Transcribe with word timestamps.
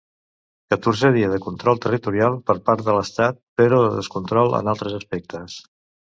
Catorzè 0.73 1.09
dia 1.17 1.27
de 1.33 1.41
control 1.43 1.81
territorial 1.83 2.37
per 2.47 2.55
part 2.69 2.89
l'estat 2.95 3.37
però 3.61 3.81
de 3.83 3.91
descontrol 3.97 4.57
en 4.61 4.71
altres 4.73 4.97
aspectes. 5.01 5.59